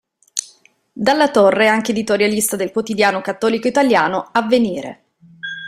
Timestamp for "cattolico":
3.21-3.67